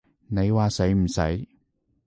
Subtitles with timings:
[0.29, 1.21] 你話死唔死？